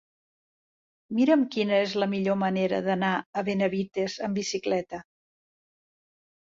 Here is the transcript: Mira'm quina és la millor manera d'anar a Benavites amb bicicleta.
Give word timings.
Mira'm 1.17 1.43
quina 1.57 1.75
és 1.89 1.93
la 2.05 2.09
millor 2.15 2.39
manera 2.45 2.81
d'anar 2.89 3.13
a 3.43 3.47
Benavites 3.53 4.19
amb 4.29 4.43
bicicleta. 4.43 5.07